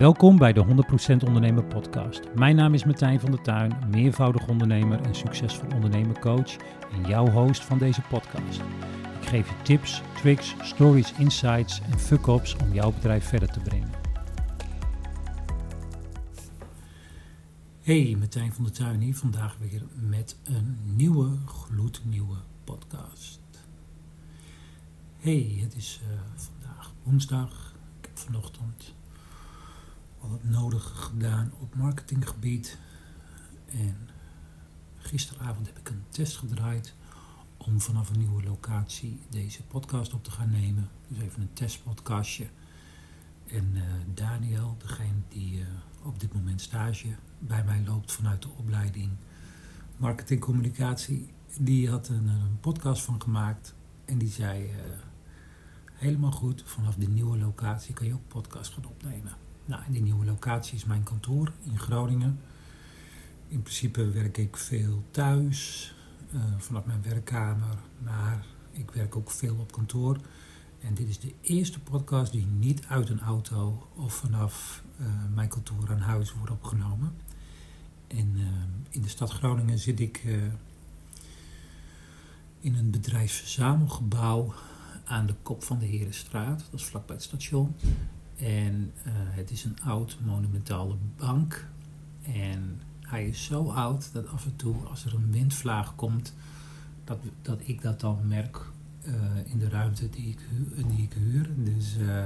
Welkom 0.00 0.36
bij 0.36 0.52
de 0.52 0.64
100% 0.64 1.26
Ondernemer 1.26 1.64
Podcast. 1.64 2.34
Mijn 2.34 2.56
naam 2.56 2.74
is 2.74 2.84
Martijn 2.84 3.20
van 3.20 3.30
der 3.30 3.42
Tuin, 3.42 3.76
meervoudig 3.90 4.48
ondernemer 4.48 5.00
en 5.00 5.14
succesvol 5.14 5.68
ondernemercoach 5.74 6.56
en 6.92 7.08
jouw 7.08 7.28
host 7.30 7.64
van 7.64 7.78
deze 7.78 8.00
podcast. 8.00 8.60
Ik 9.20 9.28
geef 9.28 9.48
je 9.48 9.62
tips, 9.62 10.02
tricks, 10.14 10.54
stories, 10.62 11.12
insights 11.12 11.80
en 11.80 11.98
fuck-ups 11.98 12.56
om 12.56 12.72
jouw 12.72 12.92
bedrijf 12.92 13.24
verder 13.24 13.52
te 13.52 13.60
brengen. 13.60 13.90
Hey, 17.80 18.16
Martijn 18.18 18.52
van 18.52 18.64
der 18.64 18.72
Tuin 18.72 19.00
hier 19.00 19.16
vandaag 19.16 19.56
weer 19.58 19.82
met 20.08 20.36
een 20.44 20.78
nieuwe, 20.96 21.36
gloednieuwe 21.46 22.36
podcast. 22.64 23.40
Hey, 25.16 25.58
het 25.60 25.76
is 25.76 26.00
uh, 26.02 26.20
vandaag 26.34 26.92
woensdag. 27.02 27.74
Ik 28.00 28.06
heb 28.06 28.18
vanochtend 28.18 28.98
al 30.20 30.30
het 30.32 30.50
nodige 30.50 30.94
gedaan 30.94 31.52
op 31.58 31.74
marketinggebied. 31.74 32.78
En 33.66 33.96
gisteravond 34.98 35.66
heb 35.66 35.78
ik 35.78 35.88
een 35.88 36.04
test 36.08 36.36
gedraaid 36.36 36.94
om 37.56 37.80
vanaf 37.80 38.10
een 38.10 38.18
nieuwe 38.18 38.42
locatie 38.42 39.20
deze 39.28 39.62
podcast 39.62 40.14
op 40.14 40.24
te 40.24 40.30
gaan 40.30 40.50
nemen. 40.50 40.88
Dus 41.08 41.18
even 41.18 41.42
een 41.42 41.52
testpodcastje. 41.52 42.46
En 43.46 43.70
uh, 43.74 43.82
Daniel, 44.14 44.76
degene 44.78 45.20
die 45.28 45.58
uh, 45.58 45.66
op 46.02 46.20
dit 46.20 46.34
moment 46.34 46.60
stage 46.60 47.08
bij 47.38 47.64
mij 47.64 47.82
loopt 47.86 48.12
vanuit 48.12 48.42
de 48.42 48.48
opleiding 48.56 49.10
marketingcommunicatie, 49.96 51.32
die 51.58 51.90
had 51.90 52.08
een, 52.08 52.28
een, 52.28 52.60
podcast 52.60 53.02
van 53.02 53.22
gemaakt. 53.22 53.74
En 54.04 54.18
die 54.18 54.28
zei, 54.28 54.70
helemaal 55.92 56.32
goed, 56.32 56.62
vanaf 56.66 56.94
de 56.94 57.08
nieuwe 57.08 57.38
locatie 57.38 57.94
kan 57.94 58.06
je 58.06 58.12
ook 58.12 58.28
podcast 58.28 58.72
gaan 58.72 58.86
opnemen. 58.86 59.32
Nou, 59.70 59.82
en 59.86 59.92
die 59.92 60.02
nieuwe 60.02 60.24
locatie 60.24 60.74
is 60.74 60.84
mijn 60.84 61.02
kantoor 61.02 61.52
in 61.62 61.78
Groningen. 61.78 62.40
In 63.48 63.62
principe 63.62 64.10
werk 64.10 64.38
ik 64.38 64.56
veel 64.56 65.02
thuis, 65.10 65.94
uh, 66.34 66.40
vanaf 66.58 66.84
mijn 66.84 67.02
werkkamer, 67.02 67.78
maar 67.98 68.44
ik 68.70 68.90
werk 68.90 69.16
ook 69.16 69.30
veel 69.30 69.56
op 69.58 69.72
kantoor. 69.72 70.18
En 70.80 70.94
dit 70.94 71.08
is 71.08 71.18
de 71.18 71.34
eerste 71.40 71.80
podcast 71.80 72.32
die 72.32 72.46
niet 72.46 72.86
uit 72.86 73.08
een 73.08 73.20
auto 73.20 73.88
of 73.94 74.14
vanaf 74.14 74.82
uh, 75.00 75.06
mijn 75.34 75.48
kantoor 75.48 75.90
aan 75.90 76.00
huis 76.00 76.32
wordt 76.32 76.52
opgenomen. 76.52 77.12
En 78.06 78.32
uh, 78.36 78.46
in 78.90 79.02
de 79.02 79.08
stad 79.08 79.30
Groningen 79.30 79.78
zit 79.78 80.00
ik 80.00 80.24
in 82.60 82.74
een 82.74 82.90
bedrijfsverzamelgebouw 82.90 84.54
aan 85.04 85.26
de 85.26 85.34
kop 85.42 85.62
van 85.62 85.78
de 85.78 85.86
Herenstraat. 85.86 86.68
Dat 86.70 86.80
is 86.80 86.86
vlakbij 86.86 87.16
het 87.16 87.24
station. 87.24 87.74
En 88.40 88.92
uh, 89.06 89.12
het 89.12 89.50
is 89.50 89.64
een 89.64 89.76
oud 89.84 90.18
monumentale 90.24 90.94
bank. 91.16 91.68
En 92.22 92.80
hij 93.00 93.28
is 93.28 93.44
zo 93.44 93.70
oud 93.70 94.12
dat 94.12 94.28
af 94.28 94.44
en 94.44 94.56
toe 94.56 94.76
als 94.86 95.04
er 95.04 95.14
een 95.14 95.32
windvlaag 95.32 95.94
komt, 95.94 96.34
dat, 97.04 97.18
dat 97.42 97.60
ik 97.64 97.82
dat 97.82 98.00
dan 98.00 98.28
merk 98.28 98.60
uh, 99.06 99.14
in 99.44 99.58
de 99.58 99.68
ruimte 99.68 100.10
die 100.10 100.28
ik, 100.28 100.38
die 100.88 101.02
ik 101.02 101.12
huur. 101.12 101.48
Dus 101.56 101.96
uh, 101.98 102.24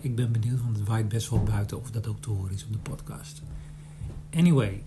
ik 0.00 0.16
ben 0.16 0.32
benieuwd, 0.32 0.62
want 0.62 0.76
het 0.76 0.86
waait 0.86 1.08
best 1.08 1.30
wel 1.30 1.42
buiten 1.42 1.78
of 1.78 1.90
dat 1.90 2.06
ook 2.06 2.20
te 2.20 2.30
horen 2.30 2.52
is 2.52 2.64
op 2.64 2.72
de 2.72 2.78
podcast. 2.78 3.42
Anyway, 4.30 4.82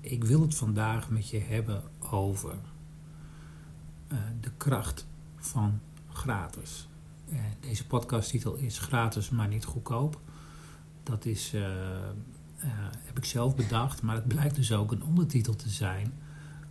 ik 0.00 0.24
wil 0.24 0.40
het 0.40 0.54
vandaag 0.54 1.10
met 1.10 1.28
je 1.28 1.38
hebben 1.38 1.82
over 1.98 2.54
de 4.40 4.50
kracht 4.56 5.06
van 5.36 5.80
gratis. 6.08 6.88
Uh, 7.32 7.38
deze 7.60 7.86
podcasttitel 7.86 8.54
is 8.54 8.78
gratis, 8.78 9.30
maar 9.30 9.48
niet 9.48 9.64
goedkoop. 9.64 10.20
Dat 11.02 11.24
is, 11.24 11.54
uh, 11.54 11.60
uh, 11.60 11.66
heb 12.90 13.18
ik 13.18 13.24
zelf 13.24 13.56
bedacht, 13.56 14.02
maar 14.02 14.14
het 14.14 14.28
blijkt 14.28 14.54
dus 14.54 14.72
ook 14.72 14.92
een 14.92 15.02
ondertitel 15.02 15.56
te 15.56 15.68
zijn 15.68 16.12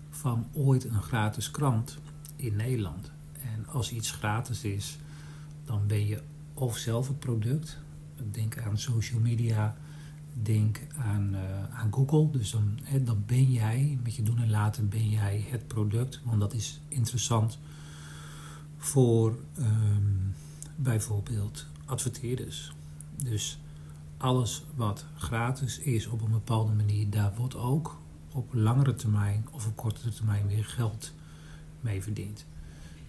van 0.10 0.48
ooit 0.54 0.84
een 0.84 1.02
gratis 1.02 1.52
krant 1.52 1.98
in 2.36 2.56
Nederland. 2.56 3.12
En 3.42 3.68
als 3.68 3.92
iets 3.92 4.12
gratis 4.12 4.64
is, 4.64 4.98
dan 5.66 5.88
ben 5.88 6.08
je 6.08 6.22
of 6.54 6.78
zelf 6.78 7.08
het 7.08 7.20
product. 7.20 7.78
Denk 8.32 8.58
aan 8.58 8.78
social 8.78 9.20
media, 9.20 9.78
denk 10.34 10.80
aan, 10.98 11.36
aan 11.74 11.94
Google. 11.94 12.30
Dus 12.30 12.52
dan, 12.52 12.80
dan 13.02 13.24
ben 13.26 13.52
jij, 13.52 14.00
met 14.04 14.16
je 14.16 14.24
doen 14.24 14.40
en 14.40 14.50
laten, 14.50 14.90
ben 14.90 15.10
jij 15.10 15.46
het 15.50 15.68
product. 15.68 16.22
Want 16.24 16.40
dat 16.40 16.54
is 16.54 16.82
interessant 16.88 17.60
voor 18.78 19.40
um, 19.60 20.34
bijvoorbeeld 20.76 21.66
adverteerders. 21.86 22.74
Dus 23.24 23.60
alles 24.18 24.64
wat 24.76 25.06
gratis 25.16 25.80
is 25.80 26.08
op 26.08 26.22
een 26.22 26.32
bepaalde 26.32 26.74
manier, 26.74 27.10
daar 27.10 27.34
wordt 27.36 27.56
ook 27.56 28.00
op 28.32 28.54
langere 28.54 28.96
termijn 28.96 29.48
of 29.52 29.68
op 29.68 29.76
kortere 29.76 30.10
termijn 30.10 30.48
weer 30.48 30.66
geld 30.66 31.14
mee 31.80 32.04
verdiend. 32.04 32.46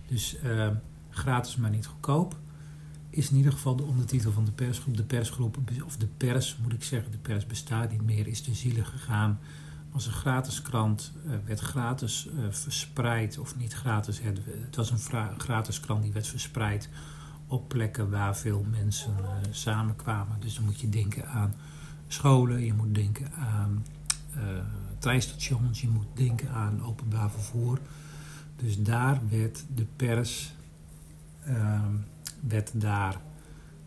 Dus 0.06 0.37
uh, 0.45 0.69
gratis 1.11 1.56
maar 1.56 1.71
niet 1.71 1.87
goedkoop 1.87 2.37
is 3.11 3.31
in 3.31 3.37
ieder 3.37 3.53
geval 3.53 3.77
de 3.77 3.83
ondertitel 3.83 4.33
van 4.33 4.45
de 4.45 4.53
persgroep. 4.53 4.97
De 4.97 5.03
persgroep, 5.03 5.59
of 5.84 5.97
de 5.97 6.06
pers 6.06 6.56
moet 6.62 6.72
ik 6.72 6.83
zeggen, 6.83 7.11
de 7.11 7.19
pers 7.19 7.47
bestaat 7.47 7.91
niet 7.91 8.03
meer, 8.03 8.27
is 8.27 8.41
te 8.41 8.55
zielen 8.55 8.87
gegaan. 8.87 9.39
Als 9.93 10.06
een 10.06 10.12
gratis 10.12 10.62
krant 10.62 11.12
uh, 11.27 11.33
werd 11.45 11.61
gratis 11.61 12.28
uh, 12.34 12.45
verspreid, 12.51 13.39
of 13.39 13.56
niet 13.56 13.72
gratis, 13.72 14.21
het 14.22 14.77
was 14.77 14.91
een 14.91 15.39
gratis 15.39 15.81
krant 15.81 16.03
die 16.03 16.12
werd 16.12 16.27
verspreid 16.27 16.89
op 17.53 17.69
plekken 17.69 18.11
waar 18.11 18.37
veel 18.37 18.65
mensen 18.71 19.15
uh, 19.21 19.29
samenkwamen. 19.51 20.41
Dus 20.41 20.55
dan 20.55 20.65
moet 20.65 20.81
je 20.81 20.89
denken 20.89 21.29
aan 21.29 21.55
scholen, 22.09 22.65
je 22.65 22.73
moet 22.73 22.95
denken 22.95 23.33
aan 23.33 23.87
uh, 24.37 24.43
treinstations, 24.99 25.81
je 25.81 25.89
moet 25.89 26.07
denken 26.15 26.51
aan 26.51 26.85
openbaar 26.85 27.31
vervoer. 27.31 27.79
Dus 28.57 28.83
daar 28.83 29.21
werd 29.29 29.65
de 29.75 29.87
pers 29.97 30.55
uh, 31.49 31.83
werd 32.41 32.81
daar 32.81 33.21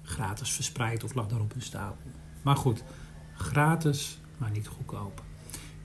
gratis 0.04 0.52
verspreid 0.52 1.04
of 1.04 1.14
lag 1.14 1.28
daarop 1.28 1.56
een 1.56 1.62
stapel. 1.62 2.12
Maar 2.42 2.58
goed, 2.58 2.84
gratis, 3.34 4.20
maar 4.38 4.52
niet 4.52 4.68
goedkoop. 4.68 5.24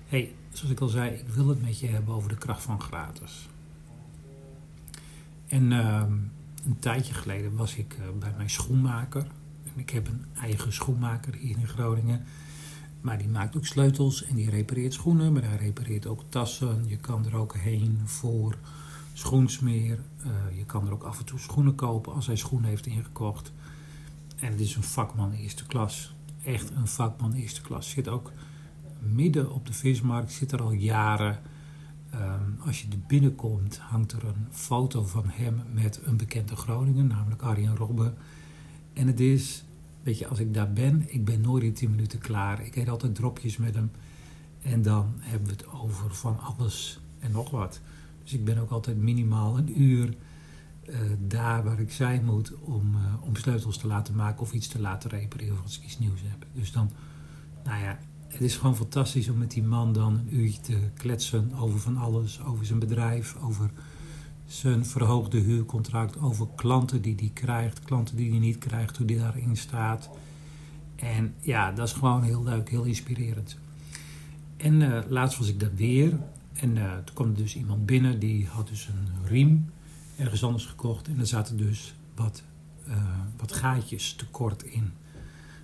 hey, 0.07 0.35
zoals 0.53 0.73
ik 0.73 0.81
al 0.81 0.89
zei, 0.89 1.11
ik 1.11 1.29
wil 1.29 1.49
het 1.49 1.63
met 1.63 1.79
je 1.79 1.87
hebben 1.87 2.15
over 2.15 2.29
de 2.29 2.39
kracht 2.39 2.63
van 2.63 2.81
gratis. 2.81 3.49
En 5.49 5.73
ehm, 5.73 6.13
een 6.65 6.79
tijdje 6.79 7.15
geleden 7.15 7.57
was 7.57 7.77
ik 7.77 7.97
uh, 7.99 8.19
bij 8.19 8.33
mijn 8.37 8.51
schoenmaker. 8.51 9.27
En 9.65 9.73
ik 9.77 9.91
heb 9.91 10.09
een 10.09 10.25
eigen 10.35 10.73
schoenmaker 10.73 11.35
hier 11.35 11.59
in 11.59 11.67
Groningen. 11.67 12.25
Maar 13.01 13.19
die 13.19 13.29
maakt 13.29 13.57
ook 13.57 13.67
sleutels 13.67 14.25
en 14.25 14.35
die 14.35 14.51
repareert 14.51 14.93
schoenen. 14.93 15.33
Maar 15.33 15.45
hij 15.45 15.57
repareert 15.57 16.07
ook 16.07 16.23
tassen. 16.29 16.85
Je 16.89 16.97
kan 16.97 17.27
er 17.27 17.37
ook 17.37 17.57
heen 17.57 18.01
voor 18.05 18.57
schoensmeer. 19.13 19.99
Uh, 20.27 20.57
je 20.57 20.65
kan 20.65 20.87
er 20.87 20.93
ook 20.93 21.03
af 21.03 21.19
en 21.19 21.25
toe 21.25 21.39
schoenen 21.39 21.75
kopen 21.75 22.15
als 22.15 22.27
hij 22.27 22.37
schoenen 22.37 22.69
heeft 22.69 22.87
ingekocht. 22.87 23.53
En 24.37 24.51
het 24.51 24.61
is 24.61 24.77
een 24.77 24.83
vakman 24.83 25.33
eerste 25.33 25.67
klas. 25.67 26.15
Echt 26.45 26.71
een 26.71 26.87
vakman 26.87 27.33
eerste 27.33 27.61
klas. 27.61 27.91
Zit 27.91 28.09
ook 28.09 28.33
midden 28.99 29.53
op 29.53 29.67
de 29.67 29.73
vismarkt. 29.73 30.33
Zit 30.33 30.53
er 30.53 30.63
al 30.63 30.73
jaren. 30.73 31.39
Um, 32.15 32.57
als 32.67 32.83
je 32.83 32.89
er 32.91 32.99
binnenkomt, 33.07 33.79
hangt 33.79 34.13
er 34.13 34.25
een 34.25 34.47
foto 34.51 35.05
van 35.05 35.25
hem 35.27 35.63
met 35.73 36.01
een 36.05 36.17
bekende 36.17 36.57
Groningen, 36.57 37.07
namelijk 37.07 37.43
Arjen 37.43 37.77
Robben. 37.77 38.15
En 38.93 39.07
het 39.07 39.21
is, 39.21 39.65
weet 40.03 40.19
je, 40.19 40.27
als 40.27 40.39
ik 40.39 40.55
daar 40.55 40.73
ben, 40.73 41.05
ik 41.07 41.25
ben 41.25 41.41
nooit 41.41 41.63
in 41.63 41.73
10 41.73 41.91
minuten 41.91 42.19
klaar. 42.19 42.65
Ik 42.65 42.77
eet 42.77 42.89
altijd 42.89 43.15
dropjes 43.15 43.57
met 43.57 43.75
hem. 43.75 43.91
En 44.63 44.83
dan 44.83 45.15
hebben 45.19 45.49
we 45.49 45.55
het 45.55 45.73
over 45.73 46.15
van 46.15 46.41
alles 46.41 47.01
en 47.19 47.33
nog 47.33 47.51
wat. 47.51 47.81
Dus 48.23 48.33
ik 48.33 48.45
ben 48.45 48.59
ook 48.59 48.71
altijd 48.71 48.97
minimaal 48.97 49.59
een 49.59 49.81
uur 49.81 50.15
uh, 50.89 50.97
daar 51.19 51.65
waar 51.65 51.81
ik 51.81 51.93
zijn 51.93 52.25
moet 52.25 52.55
om, 52.61 52.95
uh, 52.95 53.23
om 53.23 53.37
sleutels 53.37 53.79
te 53.79 53.87
laten 53.87 54.15
maken 54.15 54.41
of 54.41 54.53
iets 54.53 54.69
te 54.69 54.81
laten 54.81 55.11
repareren 55.11 55.55
of 55.55 55.63
als 55.63 55.79
ik 55.79 55.85
iets 55.85 55.99
nieuws 55.99 56.21
heb. 56.23 56.47
Dus 56.53 56.73
dan, 56.73 56.91
nou 57.65 57.83
ja, 57.83 57.99
het 58.31 58.41
is 58.41 58.57
gewoon 58.57 58.77
fantastisch 58.77 59.29
om 59.29 59.39
met 59.39 59.51
die 59.51 59.63
man 59.63 59.93
dan 59.93 60.15
een 60.15 60.37
uurtje 60.37 60.61
te 60.61 60.79
kletsen 60.97 61.53
over 61.55 61.81
van 61.81 61.97
alles. 61.97 62.41
Over 62.45 62.67
zijn 62.67 62.79
bedrijf, 62.79 63.37
over 63.43 63.71
zijn 64.47 64.87
verhoogde 64.87 65.39
huurcontract, 65.39 66.19
over 66.19 66.47
klanten 66.57 67.03
die 67.03 67.15
hij 67.19 67.31
krijgt, 67.35 67.81
klanten 67.81 68.17
die 68.17 68.31
hij 68.31 68.39
niet 68.39 68.59
krijgt, 68.59 68.97
hoe 68.97 69.07
die 69.07 69.19
daarin 69.19 69.57
staat. 69.57 70.11
En 70.97 71.35
ja, 71.41 71.73
dat 71.73 71.87
is 71.87 71.93
gewoon 71.93 72.23
heel 72.23 72.43
leuk, 72.43 72.71
heel 72.71 72.85
inspirerend. 72.85 73.59
En 74.57 74.81
uh, 74.81 74.99
laatst 75.09 75.39
was 75.39 75.49
ik 75.49 75.61
daar 75.61 75.75
weer. 75.75 76.19
En 76.53 76.77
uh, 76.77 76.93
toen 77.05 77.15
kwam 77.15 77.29
er 77.29 77.37
dus 77.37 77.57
iemand 77.57 77.87
binnen 77.87 78.19
die 78.19 78.47
had 78.47 78.69
dus 78.69 78.89
een 78.89 79.27
riem 79.27 79.71
ergens 80.17 80.45
anders 80.45 80.67
gekocht. 80.67 81.09
En 81.09 81.19
er 81.19 81.27
zaten 81.27 81.57
dus 81.57 81.95
wat, 82.15 82.43
uh, 82.89 82.95
wat 83.37 83.53
gaatjes 83.53 84.15
tekort 84.15 84.63
in. 84.63 84.93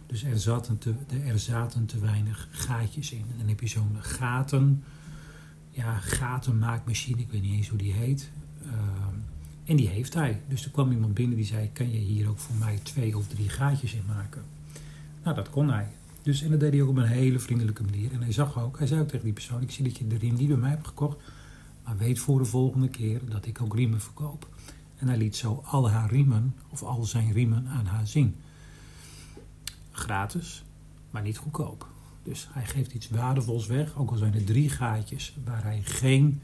Dus 0.07 0.25
er 0.25 0.39
zaten, 0.39 0.79
te, 0.79 0.95
er 1.25 1.39
zaten 1.39 1.87
te 1.87 1.99
weinig 1.99 2.49
gaatjes 2.51 3.13
in. 3.13 3.25
En 3.31 3.39
dan 3.39 3.49
heb 3.49 3.61
je 3.61 3.67
zo'n 3.67 3.97
gaten, 3.99 4.85
ja, 5.71 5.99
gatenmaakmachine, 5.99 7.21
ik 7.21 7.31
weet 7.31 7.43
niet 7.43 7.57
eens 7.57 7.69
hoe 7.69 7.79
die 7.79 7.93
heet. 7.93 8.31
Uh, 8.63 8.73
en 9.65 9.77
die 9.77 9.89
heeft 9.89 10.15
hij. 10.15 10.41
Dus 10.49 10.65
er 10.65 10.71
kwam 10.71 10.93
iemand 10.93 11.15
binnen 11.15 11.37
die 11.37 11.47
zei, 11.47 11.71
kan 11.73 11.91
je 11.91 11.99
hier 11.99 12.29
ook 12.29 12.39
voor 12.39 12.57
mij 12.57 12.79
twee 12.83 13.17
of 13.17 13.27
drie 13.27 13.49
gaatjes 13.49 13.95
in 13.95 14.05
maken? 14.07 14.43
Nou, 15.23 15.37
dat 15.37 15.51
kon 15.51 15.71
hij. 15.71 15.89
Dus, 16.23 16.43
en 16.43 16.51
dat 16.51 16.61
deed 16.61 16.73
hij 16.73 16.83
ook 16.83 16.89
op 16.89 16.97
een 16.97 17.05
hele 17.05 17.39
vriendelijke 17.39 17.83
manier. 17.83 18.13
En 18.13 18.23
hij 18.23 18.33
zag 18.33 18.61
ook, 18.61 18.79
hij 18.79 18.87
zei 18.87 19.01
ook 19.01 19.09
tegen 19.09 19.25
die 19.25 19.33
persoon, 19.33 19.63
ik 19.63 19.71
zie 19.71 19.85
dat 19.85 19.97
je 19.97 20.07
de 20.07 20.17
riem 20.17 20.35
niet 20.35 20.49
bij 20.49 20.57
mij 20.57 20.71
hebt 20.71 20.87
gekocht, 20.87 21.19
maar 21.85 21.97
weet 21.97 22.19
voor 22.19 22.39
de 22.39 22.45
volgende 22.45 22.89
keer 22.89 23.21
dat 23.29 23.47
ik 23.47 23.61
ook 23.61 23.75
riemen 23.75 24.01
verkoop. 24.01 24.49
En 24.97 25.09
hij 25.09 25.17
liet 25.17 25.37
zo 25.37 25.63
al 25.67 25.91
haar 25.91 26.11
riemen, 26.11 26.55
of 26.69 26.83
al 26.83 27.05
zijn 27.05 27.33
riemen 27.33 27.67
aan 27.67 27.87
haar 27.87 28.07
zien. 28.07 28.37
Gratis, 29.97 30.65
maar 31.11 31.23
niet 31.23 31.39
goedkoop. 31.39 31.89
Dus 32.23 32.49
hij 32.53 32.67
geeft 32.67 32.93
iets 32.93 33.09
waardevols 33.09 33.67
weg, 33.67 33.97
ook 33.97 34.11
al 34.11 34.17
zijn 34.17 34.35
er 34.35 34.45
drie 34.45 34.71
gaatjes 34.71 35.37
waar 35.45 35.63
hij 35.63 35.83
geen 35.83 36.43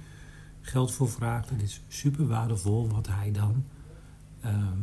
geld 0.61 0.93
voor 0.93 1.11
vraagt. 1.11 1.51
Het 1.51 1.63
is 1.63 1.81
super 1.89 2.27
waardevol 2.27 2.89
wat 2.89 3.07
hij 3.07 3.33
dan 3.33 3.65
ehm, 4.41 4.79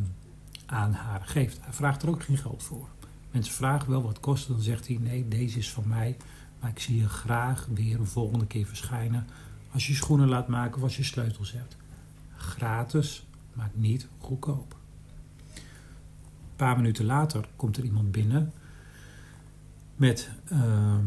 aan 0.66 0.92
haar 0.92 1.20
geeft. 1.24 1.58
Hij 1.60 1.72
vraagt 1.72 2.02
er 2.02 2.08
ook 2.08 2.22
geen 2.22 2.36
geld 2.36 2.62
voor. 2.62 2.88
Mensen 3.30 3.54
vragen 3.54 3.90
wel 3.90 4.02
wat 4.02 4.20
kost, 4.20 4.48
dan 4.48 4.60
zegt 4.60 4.86
hij 4.86 4.98
nee, 5.00 5.28
deze 5.28 5.58
is 5.58 5.70
van 5.70 5.88
mij, 5.88 6.16
maar 6.60 6.70
ik 6.70 6.78
zie 6.78 6.96
je 6.96 7.08
graag 7.08 7.68
weer 7.74 7.98
een 7.98 8.06
volgende 8.06 8.46
keer 8.46 8.66
verschijnen 8.66 9.26
als 9.72 9.86
je 9.86 9.94
schoenen 9.94 10.28
laat 10.28 10.48
maken 10.48 10.76
of 10.76 10.82
als 10.82 10.96
je 10.96 11.02
sleutels 11.04 11.52
hebt. 11.52 11.76
Gratis, 12.36 13.26
maar 13.52 13.70
niet 13.74 14.08
goedkoop. 14.18 14.76
Een 15.54 16.66
paar 16.66 16.76
minuten 16.76 17.04
later 17.04 17.48
komt 17.56 17.76
er 17.76 17.84
iemand 17.84 18.12
binnen 18.12 18.52
met 20.00 20.30
uh, 20.52 20.98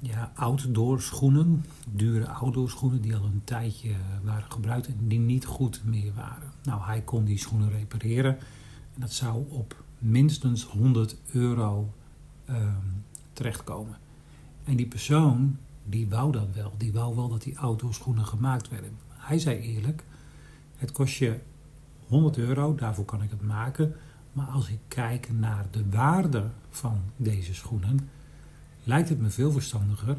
ja, 0.00 0.32
outdoor 0.34 1.00
schoenen, 1.00 1.64
dure 1.90 2.28
outdoor 2.28 2.70
schoenen 2.70 3.00
die 3.00 3.16
al 3.16 3.24
een 3.24 3.42
tijdje 3.44 3.90
waren 4.24 4.52
gebruikt 4.52 4.86
en 4.86 5.08
die 5.08 5.18
niet 5.18 5.44
goed 5.44 5.80
meer 5.84 6.14
waren. 6.14 6.52
Nou, 6.62 6.82
hij 6.82 7.00
kon 7.00 7.24
die 7.24 7.38
schoenen 7.38 7.70
repareren 7.70 8.38
en 8.94 9.00
dat 9.00 9.12
zou 9.12 9.44
op 9.48 9.84
minstens 9.98 10.64
100 10.64 11.16
euro 11.32 11.92
uh, 12.50 12.56
terechtkomen. 13.32 13.98
En 14.64 14.76
die 14.76 14.86
persoon, 14.86 15.56
die 15.84 16.08
wou 16.08 16.32
dat 16.32 16.48
wel. 16.54 16.72
Die 16.76 16.92
wou 16.92 17.14
wel 17.16 17.28
dat 17.28 17.42
die 17.42 17.58
outdoor 17.58 17.94
schoenen 17.94 18.26
gemaakt 18.26 18.68
werden. 18.68 18.96
Hij 19.08 19.38
zei 19.38 19.58
eerlijk, 19.58 20.04
het 20.76 20.92
kost 20.92 21.14
je 21.14 21.38
100 22.06 22.36
euro, 22.38 22.74
daarvoor 22.74 23.04
kan 23.04 23.22
ik 23.22 23.30
het 23.30 23.42
maken. 23.42 23.94
Maar 24.32 24.46
als 24.46 24.68
ik 24.68 24.78
kijk 24.88 25.32
naar 25.32 25.66
de 25.70 25.90
waarde 25.90 26.50
van 26.70 27.00
deze 27.16 27.54
schoenen, 27.54 28.08
lijkt 28.84 29.08
het 29.08 29.20
me 29.20 29.30
veel 29.30 29.52
verstandiger 29.52 30.18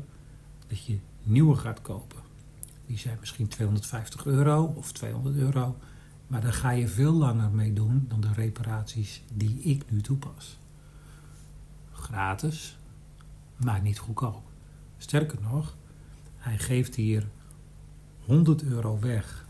dat 0.67 0.85
je 0.85 0.99
nieuwe 1.23 1.55
gaat 1.55 1.81
kopen. 1.81 2.19
Die 2.85 2.97
zijn 2.97 3.17
misschien 3.19 3.47
250 3.47 4.25
euro 4.25 4.63
of 4.63 4.91
200 4.91 5.35
euro, 5.35 5.77
maar 6.27 6.41
daar 6.41 6.53
ga 6.53 6.71
je 6.71 6.87
veel 6.87 7.13
langer 7.13 7.51
mee 7.51 7.73
doen 7.73 8.05
dan 8.07 8.21
de 8.21 8.33
reparaties 8.33 9.23
die 9.33 9.59
ik 9.59 9.91
nu 9.91 10.01
toepas. 10.01 10.57
Gratis, 11.91 12.77
maar 13.55 13.81
niet 13.81 13.99
goedkoop. 13.99 14.43
Sterker 14.97 15.41
nog, 15.41 15.75
hij 16.37 16.57
geeft 16.57 16.95
hier 16.95 17.27
100 18.19 18.63
euro 18.63 18.99
weg 18.99 19.45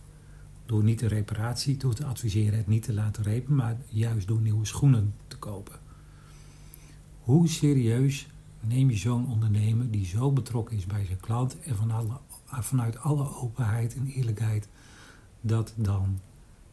door 0.66 0.84
niet 0.84 1.00
de 1.00 1.08
reparatie 1.08 1.78
toe 1.78 1.94
te 1.94 2.06
adviseren, 2.06 2.58
het 2.58 2.68
niet 2.68 2.84
te 2.84 2.94
laten 2.94 3.24
repen, 3.24 3.56
maar 3.56 3.78
juist 3.88 4.28
door 4.28 4.40
nieuwe 4.40 4.66
schoenen 4.66 5.14
te 5.28 5.38
kopen. 5.38 5.80
Hoe 7.20 7.48
serieus 7.48 8.28
neem 8.68 8.90
je 8.90 8.98
zo'n 8.98 9.28
ondernemer 9.28 9.92
die 9.92 10.06
zo 10.06 10.32
betrokken 10.32 10.78
is 10.78 10.86
bij 10.86 11.06
zijn 11.06 11.20
klant 11.20 11.60
en 11.60 11.76
van 11.76 11.92
alle, 11.92 12.20
vanuit 12.46 13.00
alle 13.00 13.36
openheid 13.36 13.96
en 13.96 14.06
eerlijkheid 14.06 14.68
dat 15.42 15.74
dan 15.76 16.20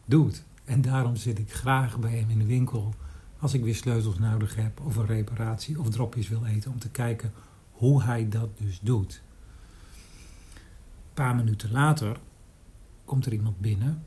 doet? 0.05 0.45
En 0.65 0.81
daarom 0.81 1.17
zit 1.17 1.39
ik 1.39 1.53
graag 1.53 1.99
bij 1.99 2.19
hem 2.19 2.31
in 2.31 2.39
de 2.39 2.47
winkel 2.47 2.95
als 3.39 3.55
ik 3.55 3.63
weer 3.63 3.75
sleutels 3.75 4.19
nodig 4.19 4.55
heb 4.55 4.81
of 4.81 4.97
een 4.97 5.07
reparatie 5.07 5.81
of 5.81 5.91
dropjes 5.91 6.29
wil 6.29 6.45
eten 6.45 6.71
om 6.71 6.79
te 6.79 6.91
kijken 6.91 7.33
hoe 7.71 8.03
hij 8.03 8.29
dat 8.29 8.59
dus 8.59 8.81
doet. 8.81 9.23
Een 10.95 11.15
paar 11.15 11.37
minuten 11.37 11.71
later 11.71 12.21
komt 13.05 13.27
er 13.27 13.33
iemand 13.33 13.61
binnen 13.61 14.05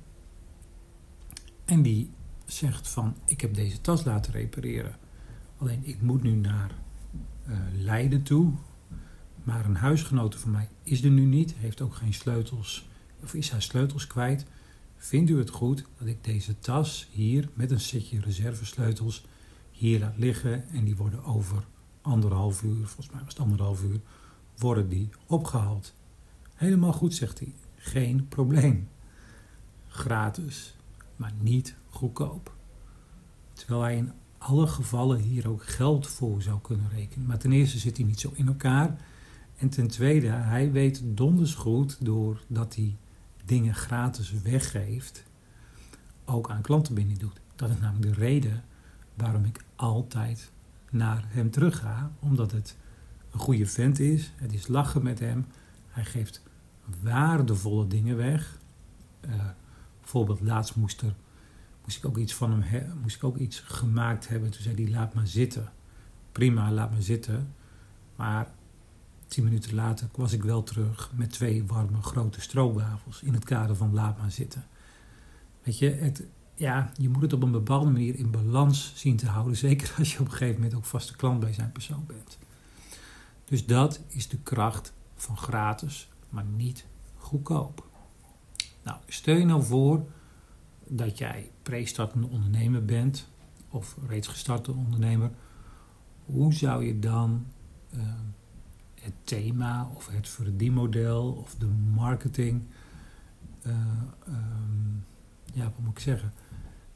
en 1.65 1.81
die 1.81 2.09
zegt 2.45 2.87
van 2.87 3.15
ik 3.25 3.41
heb 3.41 3.53
deze 3.53 3.81
tas 3.81 4.03
laten 4.03 4.31
repareren. 4.31 4.97
Alleen 5.57 5.81
ik 5.83 6.01
moet 6.01 6.23
nu 6.23 6.35
naar 6.35 6.71
uh, 7.47 7.57
Leiden 7.73 8.23
toe. 8.23 8.53
Maar 9.44 9.65
een 9.65 9.75
huisgenote 9.75 10.38
van 10.38 10.51
mij 10.51 10.69
is 10.83 11.03
er 11.03 11.09
nu 11.09 11.25
niet, 11.25 11.53
heeft 11.53 11.81
ook 11.81 11.95
geen 11.95 12.13
sleutels, 12.13 12.89
of 13.23 13.33
is 13.33 13.51
haar 13.51 13.62
sleutels 13.62 14.07
kwijt. 14.07 14.45
Vindt 14.97 15.29
u 15.29 15.38
het 15.38 15.50
goed 15.50 15.85
dat 15.97 16.07
ik 16.07 16.23
deze 16.23 16.59
tas 16.59 17.07
hier 17.12 17.50
met 17.53 17.71
een 17.71 17.79
setje 17.79 18.19
reservesleutels 18.19 19.25
hier 19.71 20.00
laat 20.00 20.17
liggen 20.17 20.69
en 20.69 20.83
die 20.83 20.95
worden 20.95 21.23
over 21.23 21.63
anderhalf 22.01 22.63
uur, 22.63 22.88
volgens 22.88 23.09
mij 23.09 23.23
was 23.23 23.33
het 23.33 23.44
anderhalf 23.44 23.83
uur, 23.83 24.00
worden 24.57 24.89
die 24.89 25.09
opgehaald. 25.25 25.94
Helemaal 26.53 26.94
goed, 26.94 27.13
zegt 27.13 27.39
hij. 27.39 27.53
Geen 27.75 28.27
probleem. 28.27 28.88
Gratis, 29.88 30.75
maar 31.15 31.33
niet 31.41 31.75
goedkoop. 31.89 32.53
Terwijl 33.53 33.81
hij 33.81 33.97
in 33.97 34.11
alle 34.45 34.68
gevallen 34.68 35.19
hier 35.19 35.50
ook 35.50 35.65
geld 35.65 36.07
voor 36.07 36.42
zou 36.42 36.59
kunnen 36.62 36.89
rekenen. 36.89 37.27
Maar 37.27 37.38
ten 37.38 37.51
eerste 37.51 37.77
zit 37.77 37.97
hij 37.97 38.06
niet 38.06 38.19
zo 38.19 38.31
in 38.33 38.47
elkaar. 38.47 38.97
En 39.57 39.69
ten 39.69 39.88
tweede, 39.88 40.27
hij 40.27 40.71
weet 40.71 41.01
donders 41.03 41.56
goed 41.56 41.97
doordat 42.06 42.75
hij 42.75 42.95
dingen 43.45 43.75
gratis 43.75 44.33
weggeeft, 44.44 45.24
ook 46.25 46.50
aan 46.50 46.62
klanten 46.62 46.94
binnen 46.94 47.18
doet. 47.18 47.39
Dat 47.56 47.69
is 47.69 47.80
namelijk 47.80 48.15
de 48.15 48.21
reden 48.21 48.63
waarom 49.13 49.45
ik 49.45 49.63
altijd 49.75 50.51
naar 50.92 51.25
hem 51.27 51.51
terug 51.51 51.80
ga, 51.80 52.12
omdat 52.19 52.51
het 52.51 52.77
een 53.31 53.39
goede 53.39 53.65
vent 53.65 54.00
is. 54.00 54.33
Het 54.36 54.53
is 54.53 54.68
lachen 54.68 55.03
met 55.03 55.19
hem. 55.19 55.45
Hij 55.88 56.06
geeft 56.06 56.42
waardevolle 57.01 57.88
dingen 57.88 58.18
weg. 58.18 58.59
Uh, 59.27 59.31
bijvoorbeeld 60.00 60.42
laatst 60.42 60.75
moest 60.75 61.01
er 61.01 61.15
moest 61.85 61.97
ik 61.97 62.05
ook 62.05 62.17
iets 62.17 62.33
van 62.33 62.63
hem 62.63 62.91
moest 63.01 63.15
ik 63.15 63.23
ook 63.23 63.37
iets 63.37 63.59
gemaakt 63.59 64.27
hebben. 64.27 64.49
Toen 64.49 64.61
zei 64.61 64.83
hij, 64.83 64.91
laat 64.91 65.13
maar 65.13 65.27
zitten. 65.27 65.71
Prima, 66.31 66.71
laat 66.71 66.91
maar 66.91 67.01
zitten. 67.01 67.53
Maar 68.15 68.47
tien 69.27 69.43
minuten 69.43 69.75
later 69.75 70.07
was 70.15 70.33
ik 70.33 70.43
wel 70.43 70.63
terug 70.63 71.11
met 71.15 71.31
twee 71.31 71.65
warme 71.65 72.01
grote 72.01 72.41
stroopwafels 72.41 73.21
in 73.21 73.33
het 73.33 73.43
kader 73.43 73.75
van 73.75 73.93
laat 73.93 74.17
maar 74.17 74.31
zitten. 74.31 74.65
Weet 75.63 75.77
je, 75.77 75.89
het, 75.89 76.23
ja, 76.55 76.91
je 76.97 77.09
moet 77.09 77.21
het 77.21 77.33
op 77.33 77.43
een 77.43 77.51
bepaalde 77.51 77.91
manier 77.91 78.15
in 78.15 78.31
balans 78.31 78.93
zien 78.95 79.15
te 79.15 79.27
houden. 79.27 79.57
Zeker 79.57 79.93
als 79.97 80.13
je 80.13 80.19
op 80.19 80.25
een 80.25 80.31
gegeven 80.31 80.55
moment 80.55 80.73
ook 80.73 80.85
vaste 80.85 81.15
klant 81.15 81.39
bij 81.39 81.54
zijn 81.54 81.71
persoon 81.71 82.04
bent. 82.07 82.37
Dus 83.45 83.65
dat 83.65 84.01
is 84.07 84.27
de 84.27 84.37
kracht 84.37 84.94
van 85.15 85.37
gratis, 85.37 86.09
maar 86.30 86.45
niet 86.45 86.85
goedkoop. 87.18 87.87
Nou, 88.83 88.97
stel 89.07 89.35
je 89.35 89.45
nou 89.45 89.63
voor 89.63 90.06
dat 90.87 91.18
jij 91.18 91.51
pre-startende 91.61 92.27
ondernemer 92.27 92.85
bent 92.85 93.27
of 93.69 93.97
reeds 94.07 94.27
gestarte 94.27 94.71
ondernemer, 94.71 95.31
hoe 96.25 96.54
zou 96.54 96.85
je 96.85 96.99
dan 96.99 97.45
uh, 97.94 98.01
het 98.95 99.13
thema 99.23 99.89
of 99.95 100.07
het 100.07 100.30
verdienmodel 100.30 101.31
of 101.31 101.56
de 101.56 101.68
marketing, 101.94 102.65
uh, 103.65 103.73
um, 104.27 105.06
ja, 105.54 105.63
wat 105.63 105.80
moet 105.80 105.92
ik 105.92 105.99
zeggen, 105.99 106.33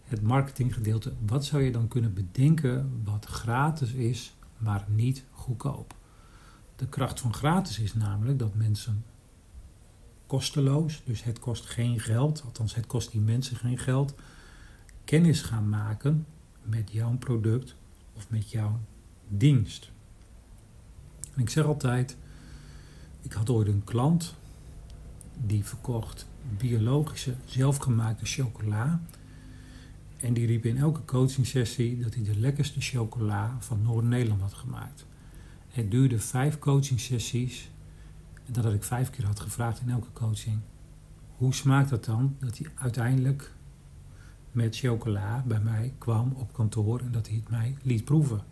het 0.03 0.21
marketinggedeelte, 0.21 1.13
wat 1.25 1.45
zou 1.45 1.63
je 1.63 1.71
dan 1.71 1.87
kunnen 1.87 2.13
bedenken 2.13 3.01
wat 3.03 3.25
gratis 3.25 3.91
is, 3.91 4.35
maar 4.57 4.85
niet 4.87 5.23
goedkoop? 5.31 5.95
De 6.75 6.87
kracht 6.87 7.19
van 7.19 7.33
gratis 7.33 7.79
is 7.79 7.93
namelijk 7.93 8.39
dat 8.39 8.55
mensen 8.55 9.03
kosteloos, 10.29 11.01
dus 11.05 11.23
het 11.23 11.39
kost 11.39 11.65
geen 11.65 11.99
geld, 11.99 12.41
althans 12.45 12.75
het 12.75 12.85
kost 12.85 13.11
die 13.11 13.21
mensen 13.21 13.55
geen 13.55 13.77
geld, 13.77 14.13
kennis 15.03 15.41
gaan 15.41 15.69
maken 15.69 16.25
met 16.63 16.91
jouw 16.91 17.17
product 17.17 17.75
of 18.13 18.29
met 18.29 18.51
jouw 18.51 18.79
dienst. 19.27 19.91
En 21.35 21.41
ik 21.41 21.49
zeg 21.49 21.65
altijd, 21.65 22.17
ik 23.21 23.33
had 23.33 23.49
ooit 23.49 23.67
een 23.67 23.83
klant 23.83 24.35
die 25.45 25.65
verkocht 25.65 26.27
biologische, 26.57 27.35
zelfgemaakte 27.45 28.25
chocola. 28.25 29.01
En 30.17 30.33
die 30.33 30.45
riep 30.45 30.65
in 30.65 30.77
elke 30.77 31.05
coaching 31.05 31.47
sessie 31.47 31.99
dat 31.99 32.13
hij 32.13 32.23
de 32.23 32.39
lekkerste 32.39 32.81
chocola 32.81 33.57
van 33.59 33.81
Noord-Nederland 33.81 34.41
had 34.41 34.53
gemaakt. 34.53 35.05
Het 35.69 35.91
duurde 35.91 36.19
vijf 36.19 36.59
coaching 36.59 36.99
sessies 36.99 37.69
en 38.53 38.61
dat 38.61 38.73
ik 38.73 38.83
vijf 38.83 39.09
keer 39.09 39.25
had 39.25 39.39
gevraagd 39.39 39.81
in 39.81 39.89
elke 39.89 40.11
coaching. 40.13 40.59
Hoe 41.37 41.53
smaakt 41.53 41.89
dat 41.89 42.05
dan? 42.05 42.35
Dat 42.39 42.57
hij 42.57 42.67
uiteindelijk 42.75 43.53
met 44.51 44.77
chocola 44.77 45.43
bij 45.47 45.59
mij 45.59 45.93
kwam 45.97 46.33
op 46.35 46.53
kantoor 46.53 46.99
en 46.99 47.11
dat 47.11 47.27
hij 47.27 47.35
het 47.35 47.49
mij 47.49 47.77
liet 47.81 48.05
proeven. 48.05 48.43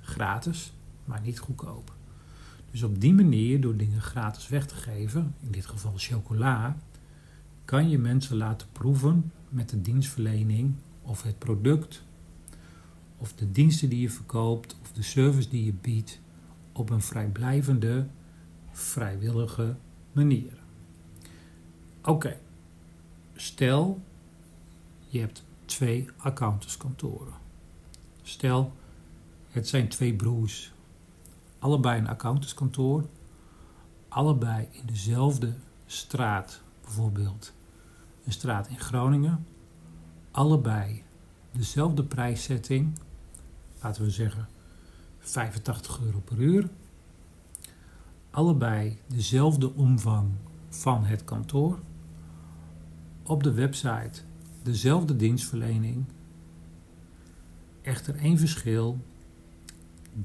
Gratis, 0.00 0.72
maar 1.04 1.20
niet 1.20 1.38
goedkoop. 1.38 1.96
Dus 2.70 2.82
op 2.82 3.00
die 3.00 3.14
manier, 3.14 3.60
door 3.60 3.76
dingen 3.76 4.00
gratis 4.00 4.48
weg 4.48 4.66
te 4.66 4.74
geven, 4.74 5.34
in 5.40 5.50
dit 5.50 5.66
geval 5.66 5.92
chocola, 5.96 6.76
kan 7.64 7.88
je 7.88 7.98
mensen 7.98 8.36
laten 8.36 8.68
proeven 8.72 9.32
met 9.48 9.68
de 9.68 9.80
dienstverlening 9.80 10.74
of 11.02 11.22
het 11.22 11.38
product 11.38 12.02
of 13.16 13.32
de 13.32 13.50
diensten 13.50 13.88
die 13.88 14.00
je 14.00 14.10
verkoopt 14.10 14.76
of 14.82 14.92
de 14.92 15.02
service 15.02 15.48
die 15.48 15.64
je 15.64 15.72
biedt 15.80 16.20
op 16.72 16.90
een 16.90 17.02
vrijblijvende, 17.02 18.06
vrijwillige 18.72 19.76
manier. 20.12 20.62
Oké, 22.04 22.38
stel 23.34 24.00
je 25.08 25.20
hebt 25.20 25.44
twee 25.64 26.08
accountantskantoren. 26.16 27.34
Stel 28.22 28.72
het 29.48 29.68
zijn 29.68 29.88
twee 29.88 30.14
broers, 30.14 30.72
allebei 31.58 31.98
een 32.00 32.08
accountantskantoor, 32.08 33.06
allebei 34.08 34.68
in 34.70 34.86
dezelfde 34.86 35.54
straat, 35.86 36.60
bijvoorbeeld 36.80 37.52
een 38.24 38.32
straat 38.32 38.68
in 38.68 38.78
Groningen, 38.78 39.46
allebei 40.30 41.02
dezelfde 41.52 42.04
prijszetting, 42.04 42.98
laten 43.80 44.02
we 44.02 44.10
zeggen 44.10 44.48
85 45.18 46.00
euro 46.00 46.18
per 46.18 46.38
uur, 46.38 46.68
allebei 48.32 48.98
dezelfde 49.06 49.74
omvang 49.74 50.30
van 50.68 51.04
het 51.04 51.24
kantoor, 51.24 51.78
op 53.22 53.42
de 53.42 53.52
website 53.52 54.20
dezelfde 54.62 55.16
dienstverlening, 55.16 56.04
echter 57.82 58.16
één 58.16 58.38
verschil, 58.38 58.98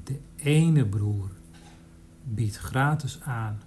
de 0.04 0.18
ene 0.36 0.86
broer 0.86 1.30
biedt 2.24 2.56
gratis 2.56 3.20
aan 3.20 3.60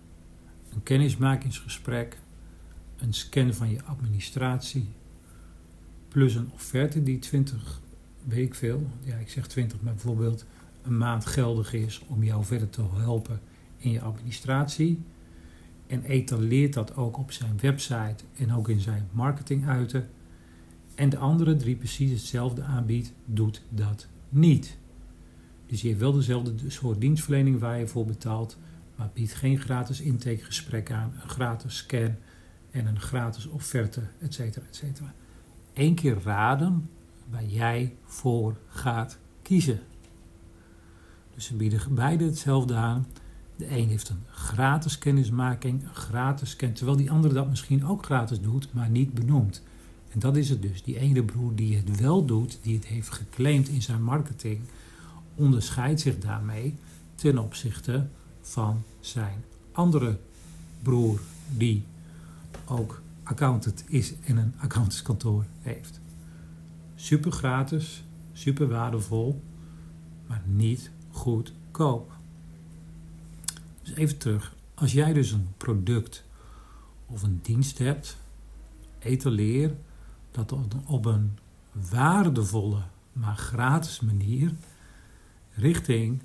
een 0.74 0.84
kennismakingsgesprek, 0.84 2.18
een 2.98 3.14
scan 3.14 3.54
van 3.54 3.70
je 3.70 3.84
administratie, 3.84 4.90
plus 6.08 6.36
een 6.36 6.52
offerte 6.54 7.04
die 7.04 7.20
20, 7.20 7.82
weet 8.24 8.48
ik 8.48 8.56
veel, 8.56 8.90
ja 9.04 9.16
ik 9.16 9.30
zeg 9.30 9.48
20, 9.48 9.82
maar 9.82 9.94
bijvoorbeeld 9.94 10.46
een 10.84 10.98
maand 10.98 11.26
geldig 11.26 11.74
is 11.74 12.02
om 12.08 12.24
jou 12.24 12.44
verder 12.44 12.70
te 12.70 12.84
helpen 12.94 13.40
in 13.82 13.92
je 13.92 14.02
administratie. 14.02 15.02
En 15.88 16.04
etaleert 16.04 16.74
dat 16.74 16.96
ook 16.96 17.18
op 17.18 17.32
zijn 17.32 17.58
website 17.62 18.24
en 18.38 18.54
ook 18.54 18.70
in 18.70 18.80
zijn 18.80 19.08
marketinguiten. 19.12 20.10
En 20.96 21.10
de 21.10 21.18
andere 21.18 21.56
drie 21.56 21.76
precies 21.76 22.12
hetzelfde 22.12 22.64
aanbiedt, 22.64 23.14
doet 23.26 23.62
dat 23.70 24.08
niet. 24.30 24.78
Dus 25.66 25.82
je 25.82 25.88
hebt 25.88 26.00
wel 26.00 26.12
dezelfde 26.12 26.70
soort 26.70 27.02
dienstverlening 27.02 27.60
waar 27.60 27.80
je 27.80 27.88
voor 27.88 28.06
betaalt, 28.06 28.58
maar 28.96 29.10
biedt 29.14 29.34
geen 29.34 29.60
gratis 29.60 30.02
intakegesprek 30.02 30.92
aan, 30.92 31.14
een 31.22 31.30
gratis 31.30 31.78
scan 31.78 32.16
en 32.72 32.86
een 32.86 33.00
gratis 33.00 33.46
offerte, 33.48 34.02
etc. 34.20 34.40
etc. 34.40 34.84
Eén 35.74 35.96
keer 35.96 36.18
raden 36.24 36.90
waar 37.30 37.46
jij 37.46 37.96
voor 38.04 38.58
gaat 38.68 39.18
kiezen. 39.42 39.80
Dus 41.36 41.46
ze 41.46 41.56
bieden 41.56 41.96
beide 41.96 42.26
hetzelfde 42.26 42.76
aan. 42.76 43.08
De 43.62 43.78
een 43.78 43.90
heeft 43.90 44.10
een 44.10 44.24
gratis 44.32 44.98
kennismaking, 44.98 45.84
een 45.84 45.96
gratis 45.96 46.50
scan, 46.50 46.74
terwijl 46.74 46.98
die 46.98 47.12
andere 47.12 47.34
dat 47.34 47.50
misschien 47.50 47.86
ook 47.86 48.06
gratis 48.06 48.42
doet, 48.42 48.74
maar 48.74 48.90
niet 48.90 49.14
benoemt. 49.14 49.64
En 50.10 50.20
dat 50.20 50.36
is 50.36 50.50
het 50.50 50.62
dus. 50.62 50.84
Die 50.84 50.98
ene 50.98 51.24
broer 51.24 51.56
die 51.56 51.78
het 51.78 52.00
wel 52.00 52.26
doet, 52.26 52.60
die 52.62 52.76
het 52.76 52.86
heeft 52.86 53.10
geclaimd 53.10 53.68
in 53.68 53.82
zijn 53.82 54.04
marketing, 54.04 54.60
onderscheidt 55.36 56.00
zich 56.00 56.18
daarmee 56.18 56.76
ten 57.16 57.38
opzichte 57.38 58.08
van 58.42 58.84
zijn 59.00 59.44
andere 59.72 60.20
broer, 60.82 61.20
die 61.58 61.84
ook 62.66 63.02
accountant 63.24 63.84
is 63.88 64.14
en 64.24 64.38
een 64.38 64.54
accountantskantoor 64.58 65.46
heeft. 65.60 66.00
Super 66.96 67.32
gratis, 67.32 68.04
super 68.34 68.68
waardevol, 68.68 69.42
maar 70.28 70.42
niet 70.46 70.92
goedkoop. 71.10 72.20
Even 73.96 74.18
terug. 74.18 74.56
Als 74.74 74.92
jij 74.92 75.14
dus 75.14 75.32
een 75.32 75.48
product 75.58 76.24
of 77.06 77.24
een 77.24 77.40
dienst 77.42 77.78
hebt, 77.78 78.18
etaleer 79.00 79.76
dat 80.32 80.56
op 80.86 81.06
een 81.06 81.38
waardevolle, 81.90 82.82
maar 83.14 83.36
gratis 83.36 84.00
manier 84.00 84.54
richting 85.54 86.22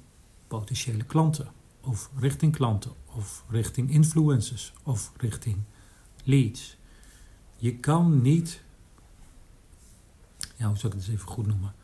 potentiële 0.46 1.04
klanten. 1.04 1.48
Of 1.80 2.10
richting 2.18 2.52
klanten, 2.52 2.92
of 3.04 3.44
richting 3.48 3.90
influencers, 3.90 4.72
of 4.82 5.12
richting 5.16 5.56
leads. 6.24 6.76
Je 7.56 7.76
kan 7.76 8.22
niet, 8.22 8.62
ja, 10.56 10.66
hoe 10.66 10.76
zou 10.76 10.92
ik 10.92 10.98
het 10.98 11.08
eens 11.08 11.08
even 11.08 11.28
goed 11.28 11.46
noemen? 11.46 11.74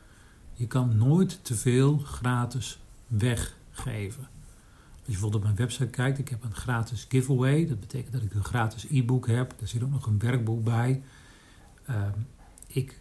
Je 0.53 0.67
kan 0.67 0.97
nooit 0.97 1.45
te 1.45 1.55
veel 1.55 1.99
gratis 1.99 2.79
weggeven. 3.07 4.29
Je 5.13 5.19
bijvoorbeeld 5.19 5.43
op 5.43 5.57
mijn 5.57 5.69
website 5.69 5.91
kijkt, 5.91 6.19
ik 6.19 6.29
heb 6.29 6.45
een 6.45 6.55
gratis 6.55 7.07
giveaway. 7.09 7.67
Dat 7.67 7.81
betekent 7.81 8.13
dat 8.13 8.23
ik 8.23 8.35
een 8.35 8.45
gratis 8.45 8.87
e-book 8.91 9.27
heb. 9.27 9.55
Daar 9.59 9.69
zit 9.69 9.83
ook 9.83 9.91
nog 9.91 10.07
een 10.07 10.19
werkboek 10.19 10.65
bij. 10.65 11.03
Ehm, 11.87 12.19
ik 12.67 13.01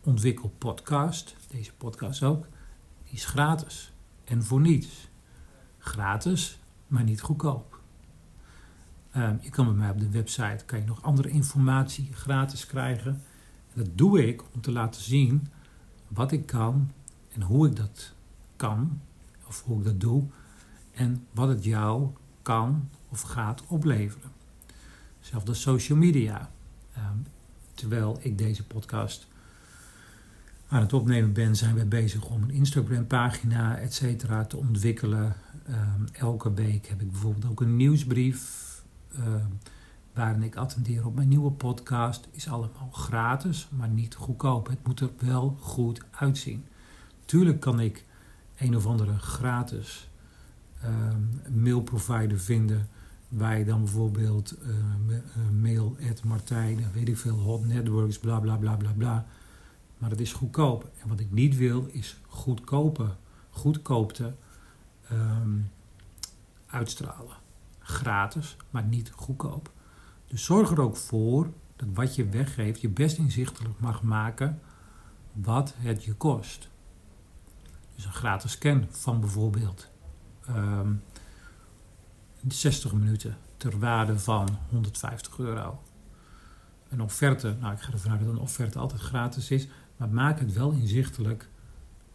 ontwikkel 0.00 0.48
podcast, 0.58 1.36
deze 1.50 1.74
podcast 1.74 2.22
ook. 2.22 2.46
Die 3.04 3.12
is 3.12 3.24
gratis 3.24 3.92
en 4.24 4.42
voor 4.44 4.60
niets. 4.60 5.08
Gratis, 5.78 6.58
maar 6.86 7.04
niet 7.04 7.20
goedkoop. 7.20 7.80
Ehm, 9.10 9.36
je 9.40 9.50
kan 9.50 9.64
bij 9.64 9.74
mij 9.74 9.90
op 9.90 9.98
de 9.98 10.10
website 10.10 10.64
kan 10.64 10.78
je 10.78 10.84
nog 10.84 11.02
andere 11.02 11.28
informatie 11.28 12.12
gratis 12.12 12.66
krijgen. 12.66 13.22
dat 13.74 13.98
doe 13.98 14.26
ik 14.26 14.42
om 14.54 14.60
te 14.60 14.72
laten 14.72 15.02
zien 15.02 15.48
wat 16.08 16.32
ik 16.32 16.46
kan 16.46 16.90
en 17.28 17.42
hoe 17.42 17.66
ik 17.66 17.76
dat 17.76 18.14
kan, 18.56 19.00
of 19.46 19.62
hoe 19.62 19.78
ik 19.78 19.84
dat 19.84 20.00
doe, 20.00 20.28
en 20.98 21.26
wat 21.32 21.48
het 21.48 21.64
jou 21.64 22.08
kan 22.42 22.88
of 23.08 23.20
gaat 23.20 23.62
opleveren. 23.66 24.30
Zelfs 25.20 25.60
social 25.60 25.98
media. 25.98 26.50
Ehm, 26.92 27.16
terwijl 27.74 28.18
ik 28.20 28.38
deze 28.38 28.66
podcast 28.66 29.26
aan 30.68 30.80
het 30.80 30.92
opnemen 30.92 31.32
ben, 31.32 31.56
zijn 31.56 31.74
we 31.74 31.84
bezig 31.84 32.24
om 32.24 32.42
een 32.42 32.50
Instagram-pagina, 32.50 33.78
et 33.78 33.94
cetera, 33.94 34.44
te 34.44 34.56
ontwikkelen. 34.56 35.34
Ehm, 35.66 36.02
elke 36.12 36.54
week 36.54 36.86
heb 36.86 37.00
ik 37.00 37.10
bijvoorbeeld 37.10 37.50
ook 37.50 37.60
een 37.60 37.76
nieuwsbrief 37.76 38.66
uh, 39.18 39.34
waarin 40.12 40.42
ik 40.42 40.56
attendeer 40.56 41.06
op 41.06 41.14
mijn 41.14 41.28
nieuwe 41.28 41.50
podcast. 41.50 42.28
Is 42.30 42.48
allemaal 42.48 42.90
gratis, 42.92 43.68
maar 43.70 43.88
niet 43.88 44.14
goedkoop. 44.14 44.66
Het 44.66 44.86
moet 44.86 45.00
er 45.00 45.10
wel 45.18 45.56
goed 45.60 46.02
uitzien. 46.10 46.64
Tuurlijk 47.24 47.60
kan 47.60 47.80
ik 47.80 48.04
een 48.58 48.76
of 48.76 48.86
andere 48.86 49.18
gratis 49.18 50.07
ehm, 50.07 50.07
mailprovider 51.52 52.38
vinden 52.38 52.88
je 53.28 53.64
dan 53.64 53.82
bijvoorbeeld 53.82 54.54
uh, 54.62 54.68
mail 55.60 55.96
at 56.10 56.24
Martijn, 56.24 56.92
weet 56.92 57.08
ik 57.08 57.16
veel, 57.16 57.38
hot 57.38 57.66
networks, 57.66 58.18
bla 58.18 58.40
bla 58.40 58.56
bla 58.56 58.76
bla 58.76 58.92
bla. 58.92 59.26
Maar 59.98 60.10
het 60.10 60.20
is 60.20 60.32
goedkoop. 60.32 60.90
En 61.02 61.08
wat 61.08 61.20
ik 61.20 61.30
niet 61.30 61.56
wil 61.56 61.88
is 61.92 62.20
goedkope, 62.26 63.16
goedkoopte 63.50 64.34
um, 65.12 65.70
uitstralen. 66.66 67.36
Gratis, 67.78 68.56
maar 68.70 68.84
niet 68.84 69.10
goedkoop. 69.10 69.70
Dus 70.26 70.44
zorg 70.44 70.70
er 70.70 70.80
ook 70.80 70.96
voor 70.96 71.52
dat 71.76 71.88
wat 71.94 72.14
je 72.14 72.28
weggeeft 72.28 72.80
je 72.80 72.88
best 72.88 73.18
inzichtelijk 73.18 73.80
mag 73.80 74.02
maken 74.02 74.60
wat 75.32 75.74
het 75.76 76.04
je 76.04 76.14
kost. 76.14 76.68
Dus 77.94 78.04
een 78.04 78.12
gratis 78.12 78.52
scan 78.52 78.86
van 78.90 79.20
bijvoorbeeld 79.20 79.88
um, 80.48 81.02
ehm, 82.40 82.50
60 82.50 82.92
minuten 82.92 83.36
ter 83.56 83.78
waarde 83.78 84.18
van 84.18 84.58
150 84.70 85.38
euro. 85.38 85.82
Een 86.88 87.02
offerte, 87.02 87.56
nou 87.60 87.72
ik 87.72 87.80
ga 87.80 87.92
ervan 87.92 88.10
uit 88.10 88.20
dat 88.20 88.28
een 88.28 88.38
offerte 88.38 88.78
altijd 88.78 89.00
gratis 89.00 89.50
is, 89.50 89.68
maar 89.96 90.08
maak 90.08 90.38
het 90.38 90.52
wel 90.52 90.70
inzichtelijk 90.70 91.48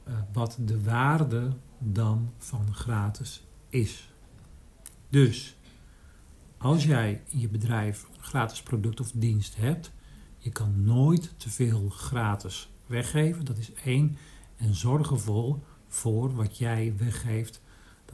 uh, 0.08 0.13
wat 0.32 0.58
de 0.60 0.82
waarde 0.82 1.52
dan 1.78 2.34
van 2.38 2.74
gratis 2.74 3.44
is. 3.70 4.13
Dus 5.10 5.58
als 6.58 6.84
jij 6.84 7.22
in 7.25 7.40
je 7.40 7.50
bedrijf 7.50 8.04
een 8.04 8.24
gratis 8.24 8.63
product 8.63 9.00
of 9.00 9.12
dienst 9.12 9.56
hebt, 9.56 9.92
je 10.38 10.52
kan 10.52 10.84
nooit 10.84 11.34
te 11.38 11.50
veel 11.50 11.90
gratis 11.90 12.70
weggeven. 12.86 13.46
Dat 13.46 13.58
is 13.58 13.74
één. 13.74 14.18
En 14.56 14.74
zorg 14.75 15.12
ervoor 15.12 15.60
voor 15.88 16.36
wat 16.36 16.58
jij 16.58 16.94
weggeeft, 16.98 17.62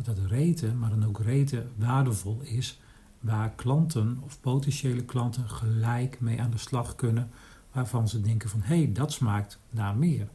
dat 0.05 0.17
het 0.17 0.31
reten, 0.31 0.79
maar 0.79 0.89
dan 0.89 1.05
ook 1.05 1.19
reten 1.19 1.71
waardevol 1.75 2.41
is, 2.41 2.79
waar 3.19 3.51
klanten 3.55 4.17
of 4.21 4.39
potentiële 4.39 5.03
klanten 5.03 5.49
gelijk 5.49 6.19
mee 6.19 6.41
aan 6.41 6.51
de 6.51 6.57
slag 6.57 6.95
kunnen 6.95 7.29
waarvan 7.71 8.07
ze 8.07 8.21
denken 8.21 8.49
van 8.49 8.61
hé, 8.61 8.77
hey, 8.77 8.91
dat 8.91 9.11
smaakt 9.11 9.59
naar 9.69 9.95
meer. 9.95 10.27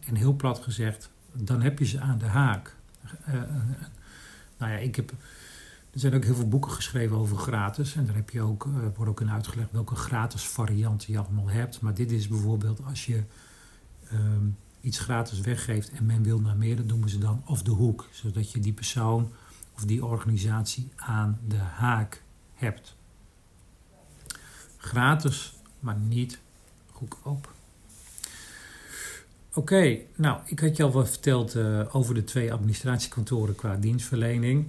En 0.00 0.14
heel 0.14 0.32
plat 0.32 0.58
gezegd, 0.58 1.10
dan 1.32 1.62
heb 1.62 1.78
je 1.78 1.84
ze 1.84 2.00
aan 2.00 2.18
de 2.18 2.26
haak. 2.26 2.76
Uh, 3.28 3.34
nou 4.58 4.72
ja, 4.72 4.78
ik 4.78 4.96
heb, 4.96 5.10
er 5.90 6.00
zijn 6.00 6.14
ook 6.14 6.24
heel 6.24 6.34
veel 6.34 6.48
boeken 6.48 6.70
geschreven 6.70 7.16
over 7.16 7.36
gratis. 7.36 7.94
En 7.94 8.06
daar 8.06 8.14
heb 8.14 8.30
je 8.30 8.40
ook, 8.40 8.64
uh, 8.64 8.74
wordt 8.94 9.10
ook 9.10 9.20
in 9.20 9.30
uitgelegd 9.30 9.70
welke 9.70 9.94
gratis 9.94 10.42
varianten 10.42 11.12
je 11.12 11.18
allemaal 11.18 11.48
hebt. 11.48 11.80
Maar 11.80 11.94
dit 11.94 12.10
is 12.10 12.28
bijvoorbeeld 12.28 12.84
als 12.84 13.06
je 13.06 13.22
ehm, 14.10 14.46
iets 14.86 14.98
gratis 14.98 15.40
weggeeft 15.40 15.90
en 15.90 16.06
men 16.06 16.22
wil 16.22 16.40
naar 16.40 16.56
meer, 16.56 16.76
dan 16.76 16.86
noemen 16.86 17.08
ze 17.08 17.18
dan 17.18 17.42
of 17.46 17.62
de 17.62 17.70
hoek. 17.70 18.08
Zodat 18.10 18.52
je 18.52 18.60
die 18.60 18.72
persoon 18.72 19.32
of 19.74 19.84
die 19.84 20.04
organisatie 20.04 20.88
aan 20.96 21.38
de 21.48 21.56
haak 21.56 22.22
hebt. 22.54 22.96
Gratis, 24.76 25.56
maar 25.80 25.96
niet 25.96 26.38
goedkoop. 26.92 27.54
Oké, 29.54 29.98
nou, 30.16 30.40
ik 30.44 30.60
had 30.60 30.76
je 30.76 30.82
al 30.82 30.90
wat 30.90 31.10
verteld 31.10 31.54
uh, 31.54 31.94
over 31.94 32.14
de 32.14 32.24
twee 32.24 32.52
administratiekantoren 32.52 33.54
qua 33.54 33.76
dienstverlening. 33.76 34.66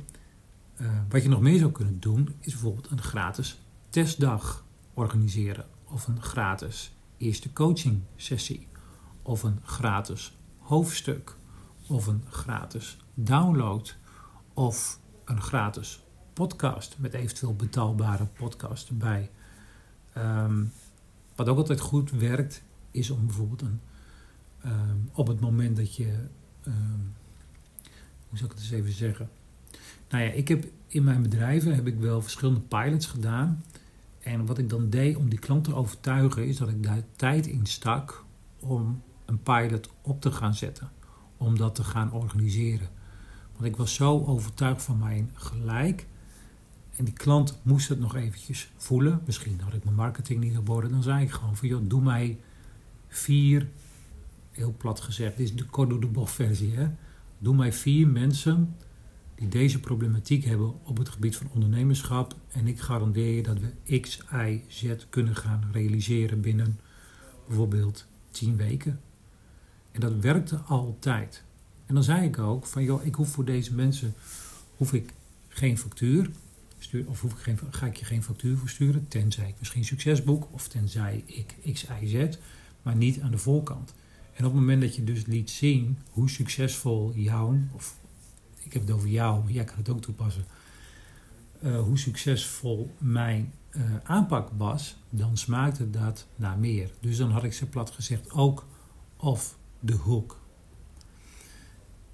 Uh, 0.77 0.91
wat 1.09 1.23
je 1.23 1.29
nog 1.29 1.41
meer 1.41 1.59
zou 1.59 1.71
kunnen 1.71 1.99
doen, 1.99 2.35
is 2.39 2.51
bijvoorbeeld 2.51 2.91
een 2.91 3.01
gratis 3.01 3.59
testdag 3.89 4.65
organiseren. 4.93 5.65
Of 5.83 6.07
een 6.07 6.21
gratis 6.21 6.91
eerste 7.17 7.53
coaching 7.53 8.01
sessie. 8.15 8.67
Of 9.27 9.43
een 9.43 9.59
gratis 9.63 10.37
hoofdstuk. 10.57 11.35
Of 11.87 12.07
een 12.07 12.23
gratis 12.29 12.97
download. 13.13 13.95
Of 14.53 14.99
een 15.25 15.41
gratis 15.41 16.03
podcast 16.33 16.95
met 16.99 17.13
eventueel 17.13 17.55
betaalbare 17.55 18.25
podcast 18.25 18.89
erbij. 18.89 19.29
Um, 20.17 20.71
wat 21.35 21.49
ook 21.49 21.57
altijd 21.57 21.79
goed 21.79 22.11
werkt, 22.11 22.63
is 22.91 23.09
om 23.09 23.25
bijvoorbeeld 23.25 23.61
een, 23.61 23.79
um, 24.65 25.09
op 25.13 25.27
het 25.27 25.39
moment 25.39 25.77
dat 25.77 25.95
je. 25.95 26.27
Um, 26.67 27.13
hoe 28.29 28.37
zou 28.37 28.51
ik 28.51 28.57
het 28.57 28.59
eens 28.59 28.71
even 28.71 28.91
zeggen? 28.91 29.29
Nou 30.09 30.23
ja, 30.23 30.29
ik 30.29 30.47
heb 30.47 30.65
in 30.87 31.03
mijn 31.03 31.21
bedrijven 31.21 31.75
heb 31.75 31.87
ik 31.87 31.99
wel 31.99 32.21
verschillende 32.21 32.61
pilots 32.61 33.05
gedaan. 33.05 33.63
En 34.19 34.45
wat 34.45 34.57
ik 34.57 34.69
dan 34.69 34.89
deed 34.89 35.15
om 35.15 35.29
die 35.29 35.39
klant 35.39 35.63
te 35.63 35.75
overtuigen, 35.75 36.47
is 36.47 36.57
dat 36.57 36.69
ik 36.69 36.83
daar 36.83 37.03
tijd 37.15 37.47
in 37.47 37.65
stak 37.65 38.25
om 38.59 39.01
een 39.27 39.41
pilot 39.41 39.89
op 40.01 40.21
te 40.21 40.31
gaan 40.31 40.53
zetten. 40.53 40.91
Om 41.37 41.57
dat 41.57 41.75
te 41.75 41.83
gaan 41.83 42.11
organiseren. 42.11 42.89
Want 43.53 43.65
ik 43.65 43.75
was 43.75 43.93
zo 43.93 44.23
overtuigd 44.25 44.83
van 44.83 44.97
mijn 44.97 45.31
gelijk. 45.33 46.07
En 46.95 47.05
die 47.05 47.13
klant 47.13 47.59
moest 47.61 47.89
het 47.89 47.99
nog 47.99 48.15
eventjes 48.15 48.71
voelen. 48.75 49.21
Misschien 49.25 49.59
had 49.63 49.73
ik 49.73 49.83
mijn 49.83 49.95
marketing 49.95 50.39
niet 50.43 50.57
op. 50.57 50.65
Dan 50.65 51.03
zei 51.03 51.23
ik 51.23 51.31
gewoon 51.31 51.55
van, 51.55 51.67
joh, 51.67 51.81
doe 51.83 52.01
mij 52.01 52.39
vier, 53.07 53.69
heel 54.51 54.75
plat 54.77 54.99
gezegd, 54.99 55.37
dit 55.37 55.45
is 55.45 55.55
de 55.55 55.65
Cordo 55.65 55.99
de 55.99 56.07
Bof 56.07 56.31
versie, 56.31 56.75
hè. 56.75 56.87
Doe 57.37 57.55
mij 57.55 57.73
vier 57.73 58.07
mensen 58.07 58.75
die 59.35 59.47
deze 59.47 59.79
problematiek 59.79 60.43
hebben 60.43 60.85
op 60.85 60.97
het 60.97 61.09
gebied 61.09 61.35
van 61.35 61.49
ondernemerschap. 61.53 62.35
En 62.47 62.67
ik 62.67 62.79
garandeer 62.79 63.35
je 63.35 63.43
dat 63.43 63.57
we 63.59 63.99
X, 63.99 64.23
Y, 64.31 64.63
Z 64.67 64.95
kunnen 65.09 65.35
gaan 65.35 65.69
realiseren 65.71 66.41
binnen 66.41 66.79
bijvoorbeeld 67.47 68.07
10 68.31 68.55
weken. 68.55 68.99
Dat 69.99 70.19
werkte 70.19 70.57
altijd. 70.57 71.43
En 71.85 71.93
dan 71.93 72.03
zei 72.03 72.25
ik 72.25 72.39
ook 72.39 72.65
van 72.65 72.83
joh, 72.83 73.05
ik 73.05 73.15
hoef 73.15 73.29
voor 73.29 73.45
deze 73.45 73.73
mensen 73.73 74.13
hoef 74.77 74.93
ik 74.93 75.13
geen 75.47 75.77
factuur. 75.77 76.29
Stuur, 76.79 77.07
of 77.07 77.21
hoef 77.21 77.31
ik 77.31 77.37
geen, 77.37 77.59
ga 77.69 77.85
ik 77.85 77.95
je 77.95 78.05
geen 78.05 78.23
factuur 78.23 78.57
voor 78.57 78.69
sturen, 78.69 79.07
tenzij 79.07 79.47
ik 79.47 79.55
misschien 79.59 79.85
succesboek 79.85 80.47
of 80.51 80.67
tenzij 80.67 81.23
ik 81.25 81.55
X, 81.73 81.85
Y, 82.01 82.05
Z, 82.07 82.37
maar 82.81 82.95
niet 82.95 83.21
aan 83.21 83.31
de 83.31 83.37
voorkant. 83.37 83.93
En 84.33 84.45
op 84.45 84.51
het 84.51 84.59
moment 84.59 84.81
dat 84.81 84.95
je 84.95 85.03
dus 85.03 85.25
liet 85.25 85.49
zien 85.49 85.97
hoe 86.11 86.29
succesvol 86.29 87.11
jouw, 87.15 87.57
of 87.71 87.97
ik 88.63 88.73
heb 88.73 88.81
het 88.81 88.91
over 88.91 89.07
jou, 89.09 89.43
maar 89.43 89.51
jij 89.51 89.63
kan 89.63 89.77
het 89.77 89.89
ook 89.89 90.01
toepassen. 90.01 90.45
Uh, 91.63 91.81
hoe 91.81 91.97
succesvol 91.97 92.91
mijn 92.97 93.53
uh, 93.71 93.81
aanpak 94.03 94.49
was, 94.57 94.95
dan 95.09 95.37
smaakte 95.37 95.89
dat 95.89 96.27
naar 96.35 96.57
meer. 96.57 96.91
Dus 96.99 97.17
dan 97.17 97.31
had 97.31 97.43
ik 97.43 97.53
ze 97.53 97.65
plat 97.65 97.91
gezegd 97.91 98.31
ook 98.31 98.65
of 99.15 99.57
de 99.87 99.93
hoek. 99.93 100.39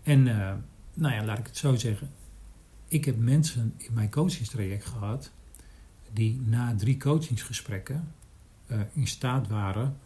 En 0.03 0.25
uh, 0.25 0.53
nou 0.93 1.13
ja, 1.13 1.23
laat 1.23 1.39
ik 1.39 1.45
het 1.45 1.57
zo 1.57 1.75
zeggen. 1.75 2.09
Ik 2.87 3.05
heb 3.05 3.17
mensen 3.17 3.73
in 3.77 3.93
mijn 3.93 4.11
coachingstraject 4.11 4.85
gehad 4.85 5.31
die 6.13 6.41
na 6.45 6.75
drie 6.75 6.97
coachingsgesprekken 6.97 8.13
in 8.93 9.07
staat 9.07 9.47
waren 9.47 9.97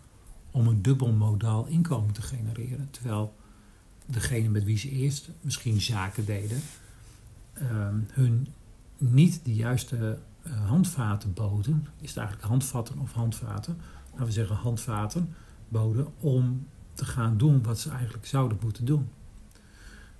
om 0.51 0.67
een 0.67 0.81
dubbel 0.81 1.11
modaal 1.11 1.65
inkomen 1.65 2.13
te 2.13 2.21
genereren. 2.21 2.87
Terwijl 2.91 3.35
degene 4.05 4.49
met 4.49 4.63
wie 4.63 4.77
ze 4.77 4.89
eerst 4.89 5.29
misschien 5.41 5.81
zaken 5.81 6.25
deden, 6.25 6.61
uh, 7.61 7.87
hun 8.07 8.47
niet 8.97 9.39
de 9.43 9.55
juiste 9.55 10.19
uh, 10.47 10.67
handvaten 10.67 11.33
boden. 11.33 11.87
Is 12.01 12.09
het 12.09 12.17
eigenlijk 12.17 12.47
handvatten 12.47 12.99
of 12.99 13.11
handvaten? 13.11 13.77
Laten 14.11 14.25
we 14.25 14.31
zeggen 14.31 14.55
handvaten 14.55 15.33
boden 15.67 16.07
om 16.19 16.67
te 16.97 17.05
gaan 17.05 17.37
doen 17.37 17.63
wat 17.63 17.79
ze 17.79 17.89
eigenlijk 17.89 18.25
zouden 18.25 18.57
moeten 18.61 18.85
doen. 18.85 19.09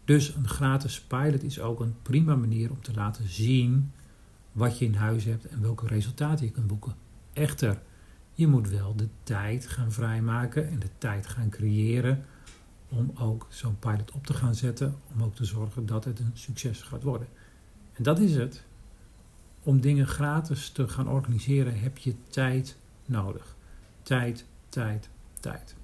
Dus 0.06 0.36
een 0.36 0.48
gratis 0.48 1.02
pilot 1.02 1.44
is 1.44 1.60
ook 1.60 1.80
een 1.80 1.96
prima 2.02 2.36
manier 2.36 2.72
om 2.72 2.82
te 2.82 2.94
laten 2.94 3.30
zien 3.30 3.92
wat 4.52 4.80
je 4.80 4.86
in 4.86 4.94
huis 4.94 5.24
hebt 5.24 5.48
en 5.48 5.62
welke 5.62 5.88
resultaten 5.88 6.46
je 6.46 6.52
kunt 6.52 6.68
boeken. 6.68 6.96
Echter, 7.34 7.82
je 8.34 8.48
moet 8.48 8.70
wel 8.70 8.96
de 8.96 9.08
tijd 9.24 9.68
gaan 9.68 9.92
vrijmaken 9.92 10.70
en 10.70 10.80
de 10.80 10.90
tijd 10.98 11.28
gaan 11.28 11.50
creëren 11.50 12.24
om 12.90 13.12
ook 13.16 13.48
zo'n 13.50 13.80
pilot 13.80 14.12
op 14.12 14.26
te 14.26 14.34
gaan 14.34 14.56
zetten, 14.56 14.96
om 15.14 15.24
ook 15.24 15.36
te 15.36 15.46
zorgen 15.46 15.86
dat 15.86 16.06
het 16.06 16.20
een 16.20 16.32
succes 16.34 16.82
gaat 16.82 17.04
worden. 17.04 17.28
En 17.94 18.04
dat 18.04 18.20
is 18.20 18.36
het. 18.36 18.64
Om 19.64 19.82
dingen 19.82 20.08
gratis 20.08 20.70
te 20.70 20.88
gaan 20.88 21.10
organiseren 21.10 21.80
heb 21.80 21.98
je 21.98 22.16
tijd 22.30 22.78
nodig. 23.06 23.56
Tijd, 24.02 24.46
tijd, 24.70 25.10
tijd. 25.40 25.76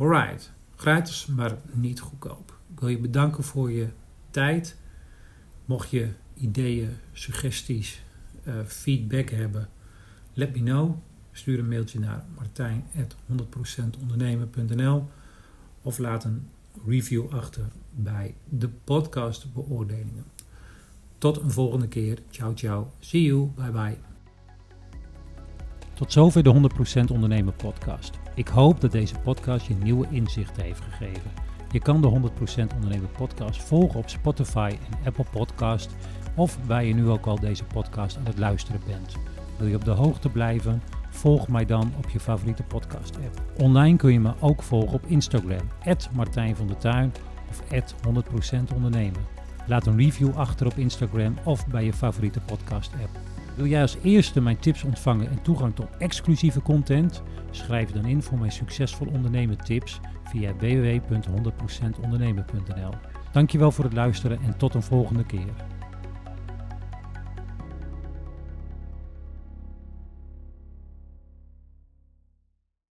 Alright, 0.00 0.52
gratis 0.76 1.26
maar 1.26 1.56
niet 1.72 2.00
goedkoop. 2.00 2.58
Ik 2.72 2.80
wil 2.80 2.88
je 2.88 2.98
bedanken 2.98 3.44
voor 3.44 3.70
je 3.70 3.88
tijd. 4.30 4.76
Mocht 5.64 5.90
je 5.90 6.08
ideeën, 6.34 6.96
suggesties, 7.12 8.02
uh, 8.44 8.54
feedback 8.66 9.30
hebben, 9.30 9.68
let 10.32 10.56
me 10.56 10.62
know. 10.62 10.96
Stuur 11.32 11.58
een 11.58 11.68
mailtje 11.68 11.98
naar 11.98 12.24
martijn.100%ondernemen.nl 12.34 15.08
of 15.82 15.98
laat 15.98 16.24
een 16.24 16.48
review 16.86 17.32
achter 17.32 17.64
bij 17.90 18.34
de 18.48 18.68
podcast 18.68 19.54
beoordelingen. 19.54 20.24
Tot 21.18 21.40
een 21.40 21.50
volgende 21.50 21.88
keer. 21.88 22.18
Ciao 22.30 22.54
ciao. 22.54 22.90
See 22.98 23.22
you. 23.22 23.50
Bye 23.56 23.70
bye. 23.70 23.98
Tot 25.94 26.12
zover 26.12 26.42
de 26.42 26.70
100% 27.08 27.10
Ondernemen 27.10 27.56
podcast. 27.56 28.19
Ik 28.34 28.48
hoop 28.48 28.80
dat 28.80 28.92
deze 28.92 29.18
podcast 29.18 29.66
je 29.66 29.74
nieuwe 29.74 30.06
inzichten 30.10 30.62
heeft 30.62 30.80
gegeven. 30.80 31.30
Je 31.70 31.80
kan 31.80 32.00
de 32.00 32.08
100% 32.08 32.74
Ondernemen 32.74 33.10
podcast 33.16 33.62
volgen 33.62 33.98
op 33.98 34.08
Spotify 34.08 34.76
en 34.90 35.06
Apple 35.06 35.24
Podcast 35.30 35.94
of 36.36 36.58
waar 36.66 36.84
je 36.84 36.94
nu 36.94 37.08
ook 37.08 37.26
al 37.26 37.40
deze 37.40 37.64
podcast 37.64 38.16
aan 38.16 38.26
het 38.26 38.38
luisteren 38.38 38.80
bent. 38.86 39.16
Wil 39.58 39.66
je 39.66 39.76
op 39.76 39.84
de 39.84 39.90
hoogte 39.90 40.28
blijven? 40.28 40.82
Volg 41.10 41.48
mij 41.48 41.66
dan 41.66 41.92
op 41.96 42.10
je 42.10 42.20
favoriete 42.20 42.62
podcast 42.62 43.16
app. 43.16 43.62
Online 43.62 43.96
kun 43.96 44.12
je 44.12 44.20
me 44.20 44.32
ook 44.40 44.62
volgen 44.62 44.92
op 44.92 45.06
Instagram, 45.06 45.68
Martijn 46.12 46.56
van 46.56 46.66
der 46.66 46.78
Tuin 46.78 47.12
of 47.48 47.62
100% 48.70 48.74
ondernemen. 48.74 49.20
Laat 49.66 49.86
een 49.86 49.96
review 49.96 50.36
achter 50.36 50.66
op 50.66 50.74
Instagram 50.74 51.34
of 51.44 51.66
bij 51.66 51.84
je 51.84 51.92
favoriete 51.92 52.40
podcast 52.40 52.92
app. 52.92 53.39
Wil 53.60 53.68
jij 53.68 53.82
als 53.82 53.96
eerste 54.02 54.40
mijn 54.40 54.58
tips 54.58 54.82
ontvangen 54.82 55.30
en 55.30 55.42
toegang 55.42 55.74
tot 55.74 55.96
exclusieve 55.98 56.62
content? 56.62 57.22
Schrijf 57.50 57.90
dan 57.90 58.04
in 58.04 58.22
voor 58.22 58.38
mijn 58.38 58.52
succesvol 58.52 59.06
ondernemen 59.06 59.56
tips 59.56 60.00
via 60.24 60.56
www.100%ondernemen.nl. 60.56 62.90
Dankjewel 63.32 63.70
voor 63.70 63.84
het 63.84 63.92
luisteren 63.92 64.38
en 64.42 64.56
tot 64.56 64.74
een 64.74 64.82
volgende 64.82 65.24
keer. 65.24 65.69